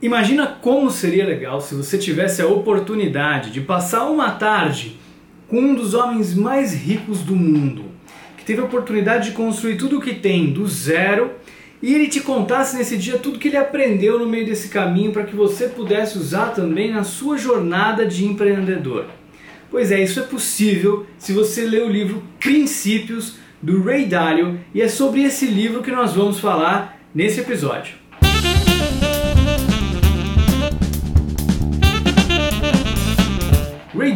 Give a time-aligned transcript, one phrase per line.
[0.00, 4.96] Imagina como seria legal se você tivesse a oportunidade de passar uma tarde
[5.48, 7.86] com um dos homens mais ricos do mundo,
[8.36, 11.32] que teve a oportunidade de construir tudo o que tem do zero
[11.82, 15.24] e ele te contasse nesse dia tudo que ele aprendeu no meio desse caminho para
[15.24, 19.06] que você pudesse usar também na sua jornada de empreendedor.
[19.68, 24.80] Pois é, isso é possível se você ler o livro Princípios do Ray Dalio e
[24.80, 28.07] é sobre esse livro que nós vamos falar nesse episódio.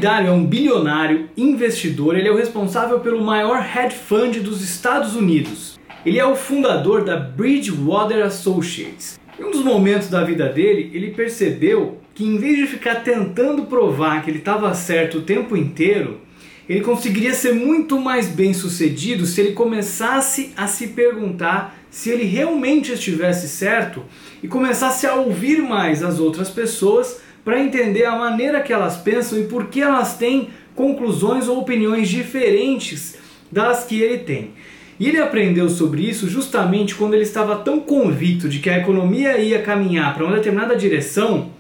[0.03, 5.15] Dalio é um bilionário, investidor, ele é o responsável pelo maior hedge fund dos Estados
[5.15, 5.79] Unidos.
[6.05, 9.17] Ele é o fundador da Bridgewater Associates.
[9.39, 13.63] Em um dos momentos da vida dele, ele percebeu que em vez de ficar tentando
[13.67, 16.21] provar que ele estava certo o tempo inteiro,
[16.69, 22.25] ele conseguiria ser muito mais bem sucedido se ele começasse a se perguntar se ele
[22.25, 24.03] realmente estivesse certo
[24.43, 29.39] e começasse a ouvir mais as outras pessoas para entender a maneira que elas pensam
[29.39, 33.17] e por que elas têm conclusões ou opiniões diferentes
[33.51, 34.51] das que ele tem.
[34.99, 39.39] E ele aprendeu sobre isso justamente quando ele estava tão convicto de que a economia
[39.39, 41.51] ia caminhar para uma determinada direção,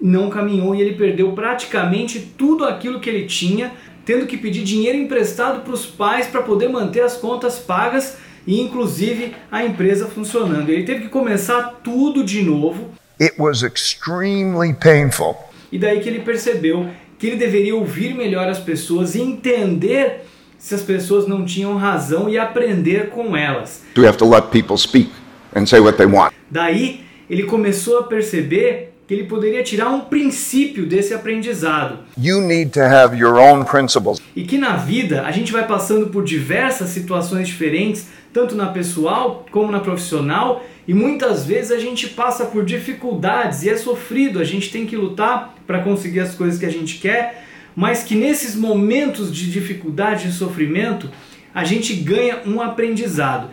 [0.00, 3.72] não caminhou e ele perdeu praticamente tudo aquilo que ele tinha,
[4.04, 8.60] tendo que pedir dinheiro emprestado para os pais para poder manter as contas pagas e
[8.60, 10.68] inclusive a empresa funcionando.
[10.68, 12.90] Ele teve que começar tudo de novo
[13.22, 15.36] It was extremely painful.
[15.70, 20.26] E daí que ele percebeu que ele deveria ouvir melhor as pessoas e entender
[20.58, 23.82] se as pessoas não tinham razão e aprender com elas.
[23.96, 25.12] You have to let people speak
[25.54, 26.32] and say what they want.
[26.50, 31.98] Daí ele começou a perceber que ele poderia tirar um princípio desse aprendizado.
[32.18, 34.20] You need to have your own principles.
[34.34, 39.46] E que na vida a gente vai passando por diversas situações diferentes, tanto na pessoal
[39.50, 44.44] como na profissional, e muitas vezes a gente passa por dificuldades e é sofrido, a
[44.44, 47.44] gente tem que lutar para conseguir as coisas que a gente quer,
[47.76, 51.10] mas que nesses momentos de dificuldade e sofrimento,
[51.54, 53.50] a gente ganha um aprendizado.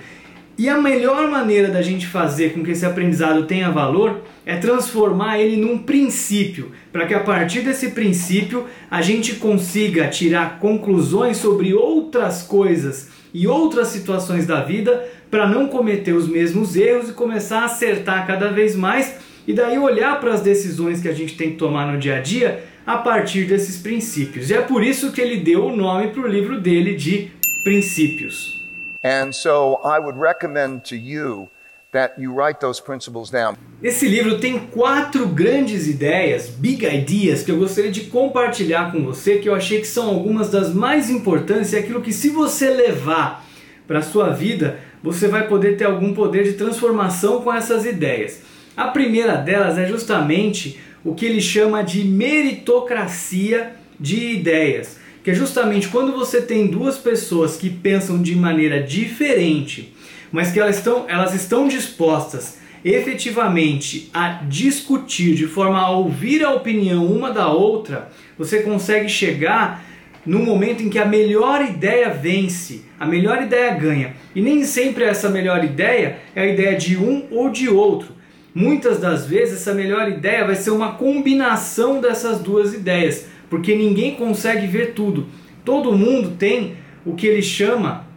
[0.57, 5.39] E a melhor maneira da gente fazer com que esse aprendizado tenha valor é transformar
[5.39, 11.73] ele num princípio, para que a partir desse princípio a gente consiga tirar conclusões sobre
[11.73, 17.61] outras coisas e outras situações da vida para não cometer os mesmos erros e começar
[17.61, 19.15] a acertar cada vez mais
[19.47, 22.21] e daí olhar para as decisões que a gente tem que tomar no dia a
[22.21, 24.49] dia a partir desses princípios.
[24.49, 27.31] E é por isso que ele deu o nome para o livro dele de
[27.63, 28.65] Princípios.
[29.03, 31.49] And so I would recommend to you
[31.91, 33.57] that you write those principles down.
[33.81, 39.37] Esse livro tem quatro grandes ideias, big ideas, que eu gostaria de compartilhar com você,
[39.37, 43.45] que eu achei que são algumas das mais importantes e aquilo que se você levar
[43.87, 48.41] para a sua vida, você vai poder ter algum poder de transformação com essas ideias.
[48.75, 55.33] A primeira delas é justamente o que ele chama de meritocracia de ideias que é
[55.33, 59.93] justamente quando você tem duas pessoas que pensam de maneira diferente,
[60.31, 66.51] mas que elas estão, elas estão dispostas efetivamente a discutir de forma a ouvir a
[66.51, 69.85] opinião uma da outra, você consegue chegar
[70.25, 74.13] no momento em que a melhor ideia vence, a melhor ideia ganha.
[74.35, 78.13] E nem sempre essa melhor ideia é a ideia de um ou de outro.
[78.53, 84.15] Muitas das vezes essa melhor ideia vai ser uma combinação dessas duas ideias porque ninguém
[84.15, 85.27] consegue ver tudo.
[85.65, 86.75] Todo mundo tem
[87.05, 88.07] o que ele chama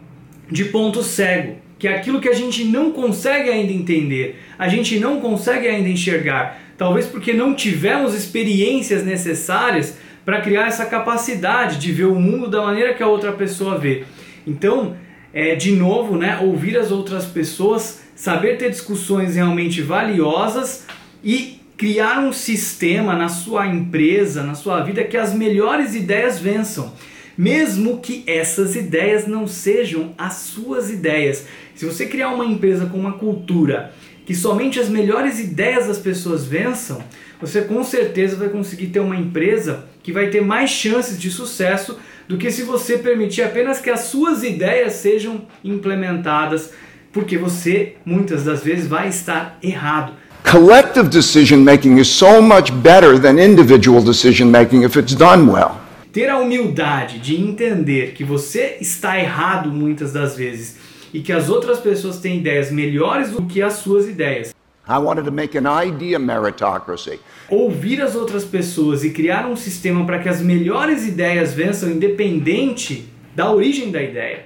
[0.49, 4.97] de ponto cego, que é aquilo que a gente não consegue ainda entender, a gente
[4.99, 11.91] não consegue ainda enxergar, talvez porque não tivemos experiências necessárias para criar essa capacidade de
[11.91, 14.05] ver o mundo da maneira que a outra pessoa vê.
[14.47, 14.95] Então,
[15.33, 20.85] é, de novo, né, ouvir as outras pessoas, saber ter discussões realmente valiosas
[21.21, 26.93] e criar um sistema na sua empresa, na sua vida, que as melhores ideias vençam.
[27.37, 31.47] Mesmo que essas ideias não sejam as suas ideias.
[31.75, 33.93] Se você criar uma empresa com uma cultura
[34.25, 37.03] que somente as melhores ideias das pessoas vençam,
[37.41, 41.97] você com certeza vai conseguir ter uma empresa que vai ter mais chances de sucesso
[42.27, 46.71] do que se você permitir apenas que as suas ideias sejam implementadas,
[47.11, 50.13] porque você muitas das vezes vai estar errado.
[50.49, 55.81] Collective decision making is so much better than individual decision making if it's done well.
[56.11, 60.82] Ter a humildade de entender que você está errado muitas das vezes
[61.13, 64.53] e que as outras pessoas têm ideias melhores do que as suas ideias.
[64.85, 67.19] I wanted to make an idea meritocracy.
[67.49, 73.05] Ouvir as outras pessoas e criar um sistema para que as melhores ideias vençam independente
[73.33, 74.45] da origem da ideia,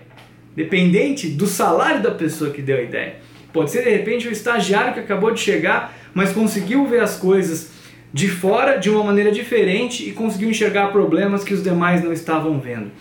[0.56, 3.16] dependente do salário da pessoa que deu a ideia.
[3.52, 7.72] Pode ser de repente o estagiário que acabou de chegar, mas conseguiu ver as coisas
[8.14, 12.60] de fora de uma maneira diferente e conseguiu enxergar problemas que os demais não estavam
[12.60, 12.92] vendo.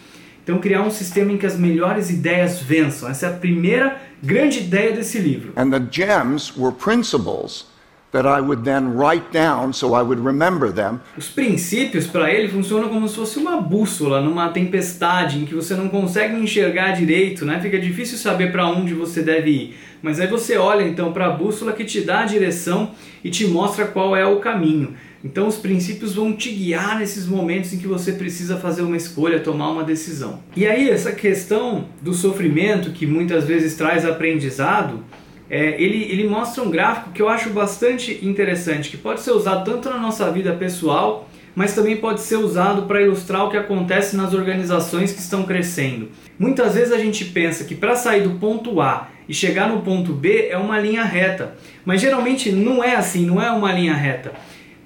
[0.47, 3.09] Então, criar um sistema em que as melhores ideias vençam.
[3.09, 5.53] Essa é a primeira grande ideia desse livro.
[5.57, 7.67] And the gems were principles
[8.13, 11.01] that I would then write down so I would remember them.
[11.19, 15.75] Os princípios para ele funcionam como se fosse uma bússola numa tempestade em que você
[15.75, 17.59] não consegue enxergar direito, né?
[17.61, 19.77] Fica difícil saber para onde você deve ir.
[20.01, 22.93] Mas aí você olha então para a bússola que te dá a direção
[23.25, 24.95] e te mostra qual é o caminho.
[25.27, 29.41] Então os princípios vão te guiar nesses momentos em que você precisa fazer uma escolha,
[29.41, 30.39] tomar uma decisão.
[30.55, 35.03] E aí essa questão do sofrimento que muitas vezes traz aprendizado,
[35.51, 39.69] é, ele, ele mostra um gráfico que eu acho bastante interessante, que pode ser usado
[39.69, 44.17] tanto na nossa vida pessoal, mas também pode ser usado para ilustrar o que acontece
[44.17, 46.09] nas organizações que estão crescendo.
[46.39, 50.13] Muitas vezes a gente pensa que para sair do ponto A e chegar no ponto
[50.13, 54.33] B é uma linha reta, mas geralmente não é assim, não é uma linha reta.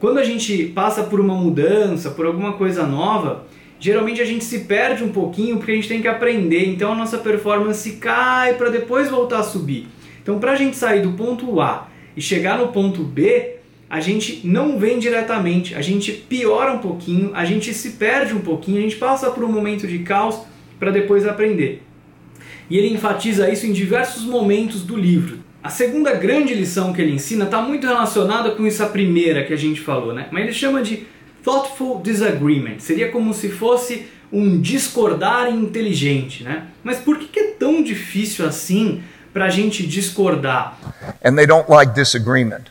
[0.00, 3.44] Quando a gente passa por uma mudança, por alguma coisa nova,
[3.78, 6.94] geralmente a gente se perde um pouquinho porque a gente tem que aprender, então a
[6.94, 9.88] nossa performance cai para depois voltar a subir.
[10.22, 13.56] Então, para a gente sair do ponto A e chegar no ponto B,
[13.90, 18.40] a gente não vem diretamente, a gente piora um pouquinho, a gente se perde um
[18.40, 20.40] pouquinho, a gente passa por um momento de caos
[20.78, 21.82] para depois aprender.
[22.70, 25.39] E ele enfatiza isso em diversos momentos do livro.
[25.62, 29.56] A segunda grande lição que ele ensina está muito relacionada com essa primeira que a
[29.56, 30.26] gente falou, né?
[30.30, 31.06] Mas ele chama de
[31.44, 32.78] thoughtful disagreement.
[32.78, 36.68] Seria como se fosse um discordar inteligente, né?
[36.82, 39.02] Mas por que é tão difícil assim
[39.32, 40.78] para a gente discordar.
[41.24, 42.64] And they don't like disagreement.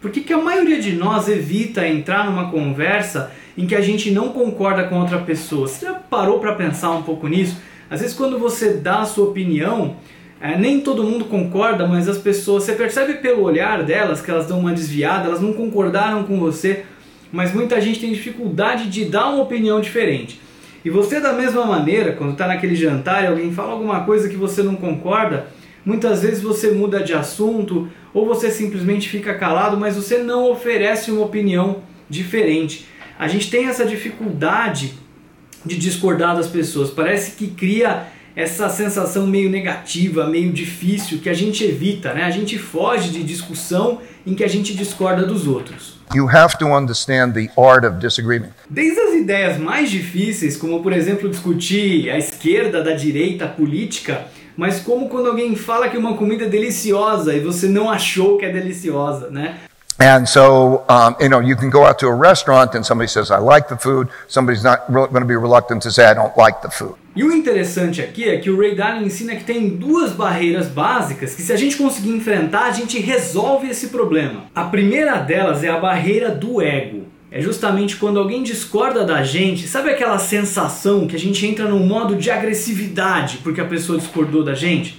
[0.00, 4.10] Por que, que a maioria de nós evita entrar numa conversa em que a gente
[4.10, 5.66] não concorda com outra pessoa?
[5.66, 7.56] Você já parou para pensar um pouco nisso?
[7.90, 9.96] Às vezes quando você dá a sua opinião,
[10.40, 14.46] é, nem todo mundo concorda, mas as pessoas, você percebe pelo olhar delas que elas
[14.46, 16.84] dão uma desviada, elas não concordaram com você,
[17.32, 20.40] mas muita gente tem dificuldade de dar uma opinião diferente.
[20.84, 24.36] E você da mesma maneira, quando está naquele jantar e alguém fala alguma coisa que
[24.36, 25.48] você não concorda,
[25.88, 31.10] Muitas vezes você muda de assunto ou você simplesmente fica calado, mas você não oferece
[31.10, 31.78] uma opinião
[32.10, 32.86] diferente.
[33.18, 34.92] A gente tem essa dificuldade
[35.64, 36.90] de discordar das pessoas.
[36.90, 38.06] Parece que cria
[38.36, 42.24] essa sensação meio negativa, meio difícil que a gente evita, né?
[42.24, 45.98] A gente foge de discussão em que a gente discorda dos outros.
[46.14, 48.52] You have to understand the art of disagreement.
[48.70, 54.26] Desde as ideias mais difíceis, como por exemplo discutir a esquerda da direita política,
[54.56, 58.44] mas como quando alguém fala que uma comida é deliciosa e você não achou que
[58.44, 59.58] é deliciosa, né?
[60.00, 63.32] And so, um, you know, you can go out to a restaurant and somebody says,
[63.32, 64.08] I like the food.
[64.28, 66.94] Somebody's not going to be reluctant to say, I don't like the food.
[67.16, 71.34] E o interessante aqui é que o Ray Dalio ensina que tem duas barreiras básicas
[71.34, 74.44] que se a gente conseguir enfrentar, a gente resolve esse problema.
[74.54, 79.68] A primeira delas é a barreira do ego é justamente quando alguém discorda da gente,
[79.68, 84.42] sabe aquela sensação que a gente entra num modo de agressividade porque a pessoa discordou
[84.42, 84.98] da gente?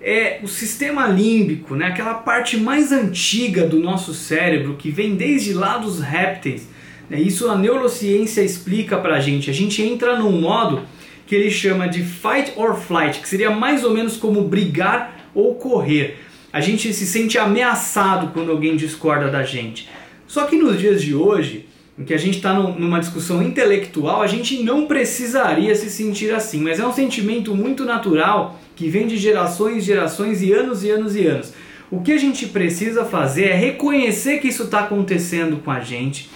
[0.00, 1.86] É o sistema límbico, né?
[1.88, 6.66] aquela parte mais antiga do nosso cérebro que vem desde lá dos répteis.
[7.10, 7.20] Né?
[7.20, 9.50] Isso a neurociência explica pra gente.
[9.50, 10.82] A gente entra num modo
[11.26, 15.54] que ele chama de fight or flight, que seria mais ou menos como brigar ou
[15.54, 16.18] correr.
[16.52, 19.88] A gente se sente ameaçado quando alguém discorda da gente.
[20.26, 21.66] Só que nos dias de hoje,
[21.98, 26.60] em que a gente está numa discussão intelectual, a gente não precisaria se sentir assim,
[26.62, 31.14] mas é um sentimento muito natural que vem de gerações, gerações e anos e anos
[31.14, 31.52] e anos.
[31.90, 36.30] O que a gente precisa fazer é reconhecer que isso está acontecendo com a gente,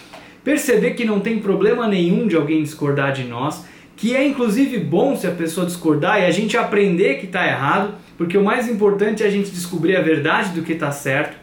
[0.45, 3.65] perceber que não tem problema nenhum de alguém discordar de nós,
[3.97, 7.95] que é inclusive bom se a pessoa discordar e a gente aprender que está errado,
[8.19, 11.39] porque o mais importante é a gente descobrir a verdade do que está certo.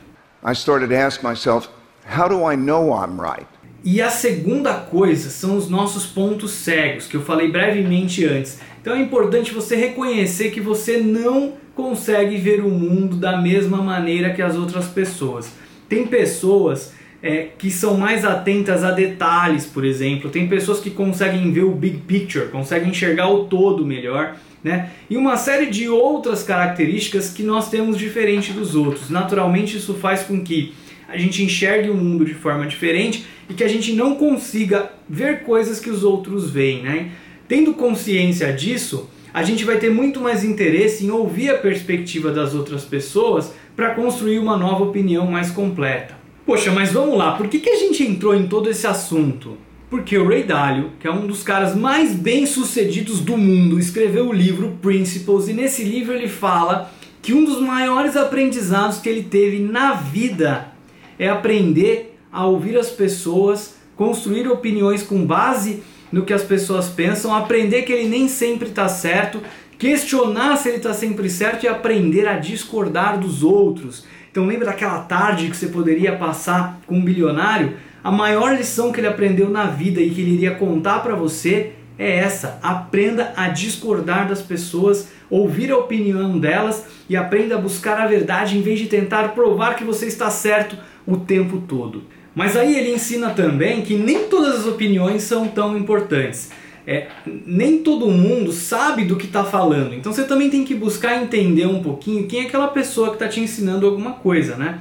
[0.48, 1.68] I started to ask myself,
[2.16, 3.48] How do I know I'm right?
[3.84, 8.60] E a segunda coisa são os nossos pontos cegos, que eu falei brevemente antes.
[8.80, 14.34] Então é importante você reconhecer que você não consegue ver o mundo da mesma maneira
[14.34, 15.52] que as outras pessoas.
[15.90, 20.30] Tem pessoas é, que são mais atentas a detalhes, por exemplo.
[20.30, 24.36] Tem pessoas que conseguem ver o big picture, conseguem enxergar o todo melhor.
[24.64, 24.92] Né?
[25.10, 29.10] E uma série de outras características que nós temos diferente dos outros.
[29.10, 30.74] Naturalmente, isso faz com que
[31.08, 35.44] a gente enxergue o mundo de forma diferente e que a gente não consiga ver
[35.44, 37.12] coisas que os outros veem, né?
[37.50, 42.56] Tendo consciência disso, a gente vai ter muito mais interesse em ouvir a perspectiva das
[42.56, 46.16] outras pessoas para construir uma nova opinião mais completa.
[46.46, 49.58] Poxa, mas vamos lá, por que, que a gente entrou em todo esse assunto?
[49.90, 54.30] Porque o Ray Dalio, que é um dos caras mais bem sucedidos do mundo, escreveu
[54.30, 56.90] o livro Principles e nesse livro ele fala
[57.22, 60.72] que um dos maiores aprendizados que ele teve na vida
[61.20, 67.34] é aprender a ouvir as pessoas, construir opiniões com base no que as pessoas pensam,
[67.34, 69.42] aprender que ele nem sempre está certo,
[69.78, 74.06] questionar se ele está sempre certo e aprender a discordar dos outros.
[74.32, 77.76] Então lembra daquela tarde que você poderia passar com um bilionário?
[78.04, 81.74] A maior lição que ele aprendeu na vida e que ele iria contar para você
[82.00, 88.00] é essa: aprenda a discordar das pessoas, ouvir a opinião delas e aprenda a buscar
[88.00, 92.04] a verdade em vez de tentar provar que você está certo o tempo todo.
[92.34, 96.50] Mas aí ele ensina também que nem todas as opiniões são tão importantes.
[96.88, 97.08] É,
[97.46, 99.94] nem todo mundo sabe do que está falando.
[99.94, 103.28] Então você também tem que buscar entender um pouquinho quem é aquela pessoa que está
[103.28, 104.80] te ensinando alguma coisa, né?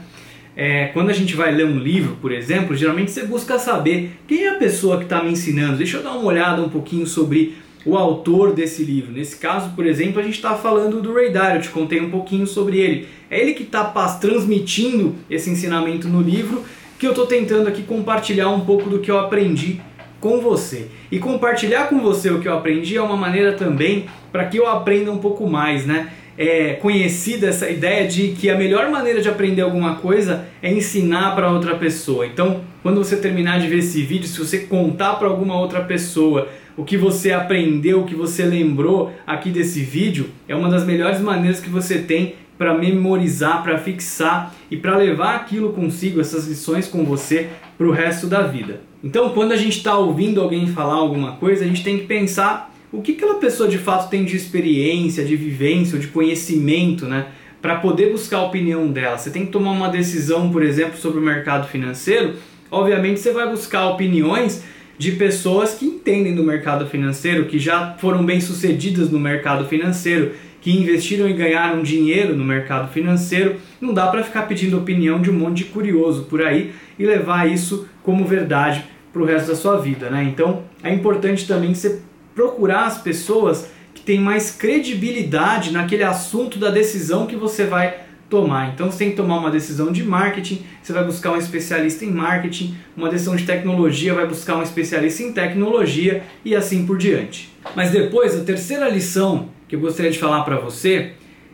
[0.57, 4.45] É, quando a gente vai ler um livro, por exemplo, geralmente você busca saber quem
[4.45, 5.77] é a pessoa que está me ensinando.
[5.77, 9.13] Deixa eu dar uma olhada um pouquinho sobre o autor desse livro.
[9.13, 12.11] Nesse caso, por exemplo, a gente está falando do Ray Dalio, eu te contei um
[12.11, 13.09] pouquinho sobre ele.
[13.31, 13.85] É ele que está
[14.21, 16.65] transmitindo esse ensinamento no livro
[17.01, 19.81] que eu estou tentando aqui compartilhar um pouco do que eu aprendi
[20.21, 20.89] com você.
[21.11, 24.67] E compartilhar com você o que eu aprendi é uma maneira também para que eu
[24.69, 26.11] aprenda um pouco mais, né?
[26.37, 31.35] É conhecida essa ideia de que a melhor maneira de aprender alguma coisa é ensinar
[31.35, 32.27] para outra pessoa.
[32.27, 36.49] Então, quando você terminar de ver esse vídeo, se você contar para alguma outra pessoa
[36.77, 41.19] o que você aprendeu, o que você lembrou aqui desse vídeo, é uma das melhores
[41.19, 46.87] maneiras que você tem para memorizar, para fixar e para levar aquilo consigo, essas lições
[46.87, 47.49] com você
[47.79, 48.83] para o resto da vida.
[49.03, 52.71] Então, quando a gente está ouvindo alguém falar alguma coisa, a gente tem que pensar
[52.93, 57.29] o que aquela pessoa de fato tem de experiência, de vivência de conhecimento, né?
[57.63, 59.17] Para poder buscar a opinião dela.
[59.17, 62.35] Você tem que tomar uma decisão, por exemplo, sobre o mercado financeiro.
[62.71, 64.63] Obviamente, você vai buscar opiniões
[64.99, 70.33] de pessoas que entendem do mercado financeiro, que já foram bem sucedidas no mercado financeiro,
[70.61, 75.31] que investiram e ganharam dinheiro no mercado financeiro, não dá para ficar pedindo opinião de
[75.31, 79.57] um monte de curioso por aí e levar isso como verdade para o resto da
[79.57, 80.23] sua vida, né?
[80.25, 82.01] Então é importante também você
[82.35, 88.73] procurar as pessoas que têm mais credibilidade naquele assunto da decisão que você vai tomar.
[88.73, 92.11] Então você tem que tomar uma decisão de marketing, você vai buscar um especialista em
[92.11, 97.53] marketing, uma decisão de tecnologia, vai buscar um especialista em tecnologia e assim por diante.
[97.75, 101.13] Mas depois, a terceira lição que eu gostaria de falar para você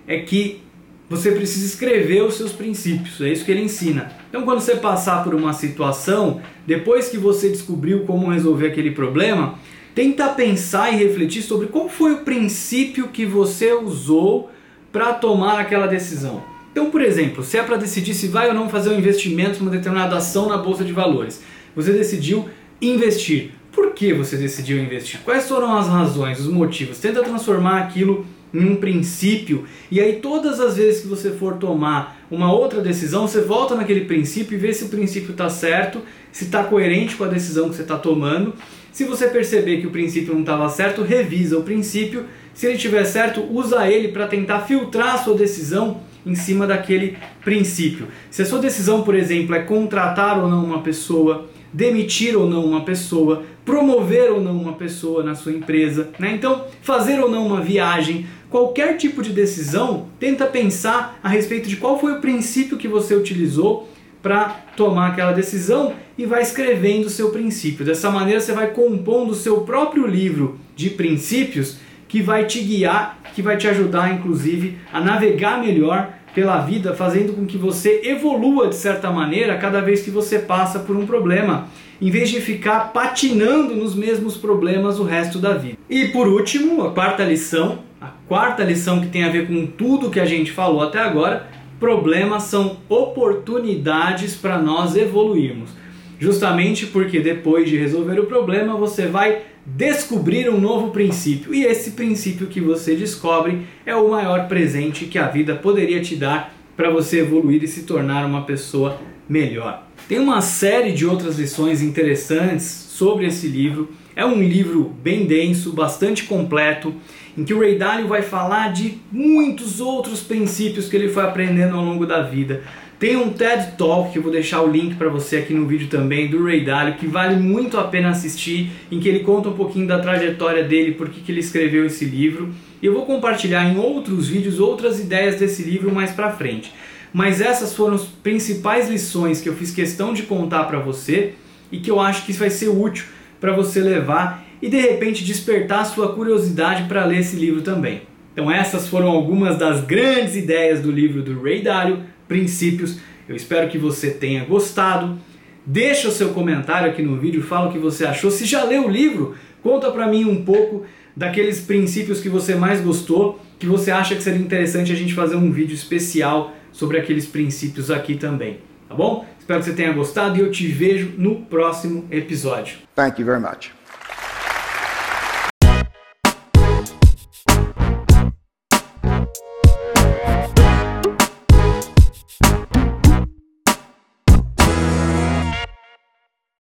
[0.08, 0.62] é que
[1.08, 4.10] você precisa escrever os seus princípios, é isso que ele ensina.
[4.30, 9.58] Então, quando você passar por uma situação, depois que você descobriu como resolver aquele problema,
[9.94, 14.50] tenta pensar e refletir sobre qual foi o princípio que você usou
[14.90, 16.42] para tomar aquela decisão.
[16.72, 19.70] Então, por exemplo, se é para decidir se vai ou não fazer um investimento numa
[19.70, 21.42] determinada ação na bolsa de valores,
[21.74, 22.48] você decidiu
[22.80, 23.50] investir.
[23.76, 25.20] Por que você decidiu investir?
[25.22, 26.96] Quais foram as razões, os motivos?
[26.96, 32.24] Tenta transformar aquilo em um princípio e aí todas as vezes que você for tomar
[32.30, 36.00] uma outra decisão, você volta naquele princípio e vê se o princípio está certo,
[36.32, 38.54] se está coerente com a decisão que você está tomando.
[38.90, 42.24] Se você perceber que o princípio não estava certo, revisa o princípio.
[42.54, 47.18] Se ele estiver certo, usa ele para tentar filtrar a sua decisão em cima daquele
[47.44, 48.08] princípio.
[48.30, 52.64] Se a sua decisão, por exemplo, é contratar ou não uma pessoa, demitir ou não
[52.64, 56.32] uma pessoa, promover ou não uma pessoa na sua empresa, né?
[56.32, 61.76] Então, fazer ou não uma viagem, qualquer tipo de decisão, tenta pensar a respeito de
[61.76, 63.88] qual foi o princípio que você utilizou
[64.22, 67.84] para tomar aquela decisão e vai escrevendo o seu princípio.
[67.84, 73.18] Dessa maneira você vai compondo o seu próprio livro de princípios que vai te guiar,
[73.34, 78.68] que vai te ajudar inclusive a navegar melhor pela vida, fazendo com que você evolua
[78.68, 81.68] de certa maneira cada vez que você passa por um problema,
[82.00, 85.78] em vez de ficar patinando nos mesmos problemas o resto da vida.
[85.88, 90.10] E por último, a quarta lição, a quarta lição que tem a ver com tudo
[90.10, 91.48] que a gente falou até agora,
[91.80, 95.70] problemas são oportunidades para nós evoluirmos.
[96.18, 101.54] Justamente porque depois de resolver o problema, você vai descobrir um novo princípio.
[101.54, 106.16] E esse princípio que você descobre é o maior presente que a vida poderia te
[106.16, 109.86] dar para você evoluir e se tornar uma pessoa melhor.
[110.08, 113.90] Tem uma série de outras lições interessantes sobre esse livro.
[114.14, 116.94] É um livro bem denso, bastante completo,
[117.36, 121.76] em que o Ray Dalio vai falar de muitos outros princípios que ele foi aprendendo
[121.76, 122.62] ao longo da vida.
[122.98, 125.88] Tem um TED Talk que eu vou deixar o link para você aqui no vídeo
[125.88, 129.52] também do Ray Dalio que vale muito a pena assistir, em que ele conta um
[129.52, 132.54] pouquinho da trajetória dele, por que ele escreveu esse livro.
[132.80, 136.72] E eu vou compartilhar em outros vídeos outras ideias desse livro mais para frente.
[137.16, 141.32] Mas essas foram as principais lições que eu fiz questão de contar para você
[141.72, 143.06] e que eu acho que isso vai ser útil
[143.40, 148.02] para você levar e de repente despertar sua curiosidade para ler esse livro também.
[148.34, 153.70] Então essas foram algumas das grandes ideias do livro do Ray Dalio princípios Eu espero
[153.70, 155.18] que você tenha gostado.
[155.64, 158.30] Deixa o seu comentário aqui no vídeo, fala o que você achou.
[158.30, 160.84] Se já leu o livro, conta para mim um pouco
[161.16, 165.36] daqueles princípios que você mais gostou, que você acha que seria interessante a gente fazer
[165.36, 169.26] um vídeo especial sobre aqueles princípios aqui também, tá bom?
[169.38, 172.76] Espero que você tenha gostado e eu te vejo no próximo episódio.
[172.94, 173.75] Thank you very much.